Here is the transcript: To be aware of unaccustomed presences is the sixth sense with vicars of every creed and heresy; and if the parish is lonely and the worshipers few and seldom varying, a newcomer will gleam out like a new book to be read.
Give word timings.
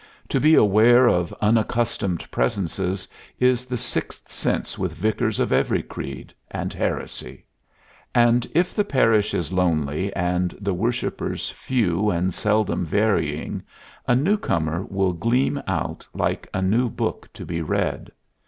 To 0.29 0.39
be 0.39 0.55
aware 0.55 1.07
of 1.07 1.31
unaccustomed 1.41 2.25
presences 2.31 3.07
is 3.39 3.65
the 3.67 3.77
sixth 3.77 4.31
sense 4.31 4.75
with 4.75 4.93
vicars 4.93 5.39
of 5.39 5.51
every 5.53 5.83
creed 5.83 6.33
and 6.49 6.73
heresy; 6.73 7.45
and 8.15 8.47
if 8.55 8.73
the 8.73 8.83
parish 8.83 9.35
is 9.35 9.53
lonely 9.53 10.11
and 10.15 10.57
the 10.59 10.73
worshipers 10.73 11.51
few 11.51 12.09
and 12.09 12.33
seldom 12.33 12.83
varying, 12.83 13.61
a 14.07 14.15
newcomer 14.15 14.85
will 14.89 15.13
gleam 15.13 15.61
out 15.67 16.07
like 16.15 16.49
a 16.51 16.63
new 16.63 16.89
book 16.89 17.29
to 17.35 17.45
be 17.45 17.61
read. 17.61 18.11